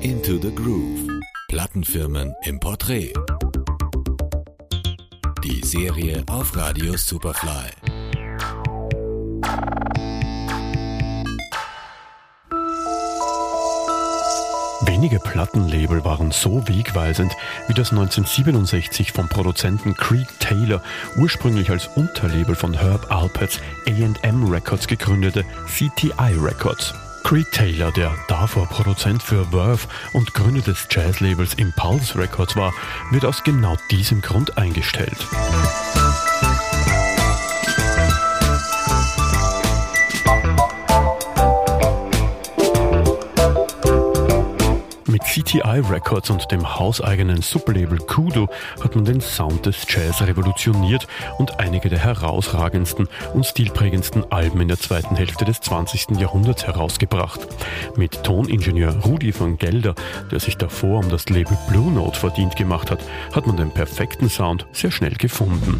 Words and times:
Into 0.00 0.38
the 0.40 0.54
Groove. 0.54 1.08
Plattenfirmen 1.48 2.32
im 2.44 2.60
Porträt. 2.60 3.12
Die 5.42 5.66
Serie 5.66 6.22
auf 6.28 6.56
Radio 6.56 6.96
Superfly. 6.96 7.70
Wenige 14.82 15.18
Plattenlabel 15.18 16.04
waren 16.04 16.30
so 16.30 16.66
wegweisend 16.68 17.32
wie 17.66 17.74
das 17.74 17.90
1967 17.90 19.10
vom 19.10 19.28
Produzenten 19.28 19.94
Creed 19.94 20.28
Taylor 20.38 20.80
ursprünglich 21.16 21.70
als 21.70 21.88
Unterlabel 21.96 22.54
von 22.54 22.72
Herb 22.72 23.10
Alperts 23.10 23.60
A&M 23.88 24.48
Records 24.48 24.86
gegründete 24.86 25.44
CTI 25.66 26.34
Records. 26.38 26.94
Creed 27.28 27.52
Taylor, 27.52 27.92
der 27.92 28.16
davor 28.26 28.66
Produzent 28.68 29.22
für 29.22 29.44
Verve 29.50 29.86
und 30.14 30.32
Gründer 30.32 30.62
des 30.62 30.88
Jazzlabels 30.90 31.52
Impulse 31.52 32.18
Records 32.18 32.56
war, 32.56 32.72
wird 33.10 33.26
aus 33.26 33.44
genau 33.44 33.76
diesem 33.90 34.22
Grund 34.22 34.56
eingestellt. 34.56 35.26
CTI 45.28 45.80
Records 45.90 46.30
und 46.30 46.50
dem 46.50 46.78
hauseigenen 46.78 47.42
Sublabel 47.42 47.98
Kudo 47.98 48.48
hat 48.82 48.94
man 48.94 49.04
den 49.04 49.20
Sound 49.20 49.66
des 49.66 49.84
Jazz 49.86 50.22
revolutioniert 50.22 51.06
und 51.36 51.60
einige 51.60 51.90
der 51.90 51.98
herausragendsten 51.98 53.08
und 53.34 53.44
stilprägendsten 53.44 54.32
Alben 54.32 54.62
in 54.62 54.68
der 54.68 54.78
zweiten 54.78 55.16
Hälfte 55.16 55.44
des 55.44 55.60
20. 55.60 56.18
Jahrhunderts 56.18 56.66
herausgebracht. 56.66 57.40
Mit 57.94 58.24
Toningenieur 58.24 58.94
Rudi 59.04 59.32
von 59.32 59.58
Gelder, 59.58 59.94
der 60.30 60.40
sich 60.40 60.56
davor 60.56 61.00
um 61.00 61.10
das 61.10 61.28
Label 61.28 61.58
Blue 61.68 61.92
Note 61.92 62.18
verdient 62.18 62.56
gemacht 62.56 62.90
hat, 62.90 63.00
hat 63.34 63.46
man 63.46 63.58
den 63.58 63.70
perfekten 63.70 64.30
Sound 64.30 64.66
sehr 64.72 64.90
schnell 64.90 65.14
gefunden. 65.14 65.78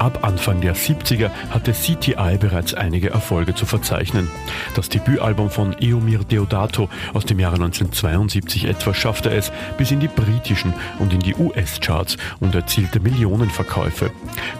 Ab 0.00 0.20
Anfang 0.22 0.62
der 0.62 0.74
70er 0.74 1.28
hatte 1.50 1.72
CTI 1.72 2.38
bereits 2.40 2.72
einige 2.72 3.10
Erfolge 3.10 3.54
zu 3.54 3.66
verzeichnen. 3.66 4.30
Das 4.74 4.88
Debütalbum 4.88 5.50
von 5.50 5.76
Eomir 5.78 6.20
Deodato 6.20 6.88
aus 7.12 7.26
dem 7.26 7.38
Jahre 7.38 7.56
1972 7.56 8.64
etwa 8.64 8.94
schaffte 8.94 9.28
es 9.28 9.52
bis 9.76 9.90
in 9.90 10.00
die 10.00 10.08
britischen 10.08 10.72
und 11.00 11.12
in 11.12 11.20
die 11.20 11.34
US-Charts 11.34 12.16
und 12.40 12.54
erzielte 12.54 12.98
Millionenverkäufe. 12.98 14.10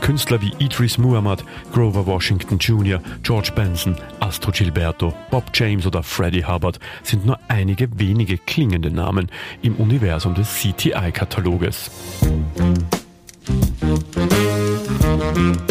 Künstler 0.03 0.43
wie 0.43 0.53
Idris 0.59 0.99
Muhammad, 0.99 1.43
Grover 1.73 2.07
Washington 2.07 2.59
Jr., 2.59 3.01
George 3.23 3.53
Benson, 3.55 3.97
Astro 4.21 4.53
Gilberto, 4.53 5.15
Bob 5.31 5.45
James 5.55 5.87
oder 5.87 6.03
Freddie 6.03 6.45
Hubbard 6.45 6.79
sind 7.03 7.25
nur 7.25 7.39
einige 7.49 7.89
wenige 7.99 8.37
klingende 8.37 8.91
Namen 8.91 9.31
im 9.63 9.77
Universum 9.77 10.35
des 10.35 10.51
CTI-Kataloges. 10.51 11.91
thank 15.21 15.61
you 15.61 15.70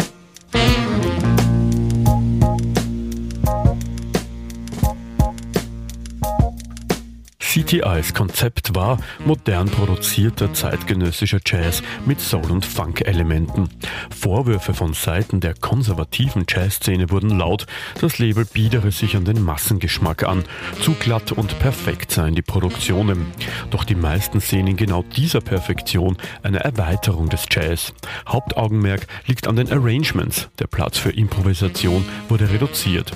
CTIs 7.50 8.14
Konzept 8.14 8.76
war 8.76 8.98
modern 9.26 9.68
produzierter 9.68 10.54
zeitgenössischer 10.54 11.40
Jazz 11.44 11.82
mit 12.06 12.20
Soul- 12.20 12.52
und 12.52 12.64
Funk-Elementen. 12.64 13.68
Vorwürfe 14.16 14.72
von 14.72 14.92
Seiten 14.94 15.40
der 15.40 15.54
konservativen 15.54 16.44
Jazzszene 16.48 17.10
wurden 17.10 17.36
laut, 17.36 17.66
das 18.00 18.20
Label 18.20 18.44
biedere 18.44 18.92
sich 18.92 19.16
an 19.16 19.24
den 19.24 19.42
Massengeschmack 19.42 20.22
an, 20.22 20.44
zu 20.80 20.94
glatt 20.94 21.32
und 21.32 21.58
perfekt 21.58 22.12
seien 22.12 22.36
die 22.36 22.42
Produktionen. 22.42 23.26
Doch 23.70 23.82
die 23.82 23.96
meisten 23.96 24.38
sehen 24.38 24.68
in 24.68 24.76
genau 24.76 25.02
dieser 25.02 25.40
Perfektion 25.40 26.18
eine 26.44 26.60
Erweiterung 26.60 27.30
des 27.30 27.46
Jazz. 27.50 27.92
Hauptaugenmerk 28.28 29.08
liegt 29.26 29.48
an 29.48 29.56
den 29.56 29.72
Arrangements, 29.72 30.48
der 30.60 30.68
Platz 30.68 30.98
für 30.98 31.10
Improvisation 31.10 32.04
wurde 32.28 32.48
reduziert. 32.48 33.10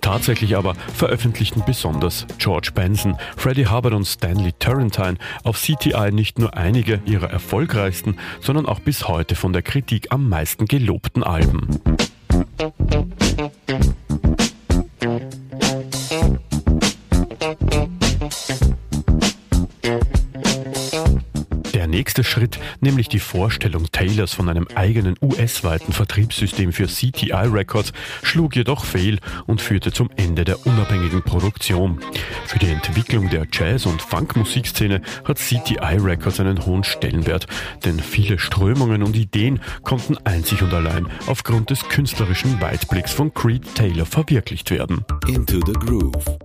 Tatsächlich 0.00 0.56
aber 0.56 0.74
veröffentlichten 0.94 1.62
besonders 1.66 2.26
George 2.38 2.70
Benson, 2.74 3.16
Freddie 3.36 3.66
Hubbard 3.66 3.94
und 3.94 4.04
Stanley 4.04 4.52
Turrentine 4.58 5.16
auf 5.44 5.60
CTI 5.60 6.10
nicht 6.12 6.38
nur 6.38 6.56
einige 6.56 7.00
ihrer 7.04 7.30
erfolgreichsten, 7.30 8.16
sondern 8.40 8.66
auch 8.66 8.80
bis 8.80 9.08
heute 9.08 9.34
von 9.34 9.52
der 9.52 9.62
Kritik 9.62 10.08
am 10.10 10.28
meisten 10.28 10.66
gelobten 10.66 11.22
Alben. 11.22 11.80
Nächste 21.98 22.22
Schritt, 22.22 22.60
nämlich 22.80 23.08
die 23.08 23.18
Vorstellung 23.18 23.90
Taylors 23.90 24.32
von 24.32 24.48
einem 24.48 24.68
eigenen 24.76 25.16
US-weiten 25.20 25.92
Vertriebssystem 25.92 26.72
für 26.72 26.86
CTI 26.86 27.48
Records, 27.48 27.92
schlug 28.22 28.54
jedoch 28.54 28.84
fehl 28.84 29.18
und 29.46 29.60
führte 29.60 29.90
zum 29.90 30.08
Ende 30.16 30.44
der 30.44 30.64
unabhängigen 30.64 31.24
Produktion. 31.24 31.98
Für 32.46 32.60
die 32.60 32.68
Entwicklung 32.68 33.28
der 33.30 33.48
Jazz- 33.52 33.84
und 33.84 34.00
Funk-Musikszene 34.00 35.02
hat 35.24 35.38
CTI 35.38 35.96
Records 35.98 36.38
einen 36.38 36.64
hohen 36.64 36.84
Stellenwert, 36.84 37.48
denn 37.84 37.98
viele 37.98 38.38
Strömungen 38.38 39.02
und 39.02 39.16
Ideen 39.16 39.60
konnten 39.82 40.16
einzig 40.18 40.62
und 40.62 40.72
allein 40.72 41.08
aufgrund 41.26 41.70
des 41.70 41.82
künstlerischen 41.88 42.60
Weitblicks 42.60 43.12
von 43.12 43.34
Creed 43.34 43.74
Taylor 43.74 44.06
verwirklicht 44.06 44.70
werden. 44.70 45.04
Into 45.26 45.58
the 45.66 45.72
Groove. 45.72 46.38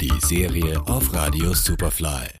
Die 0.00 0.12
Serie 0.26 0.80
auf 0.86 1.14
Radio 1.14 1.54
Superfly. 1.54 2.30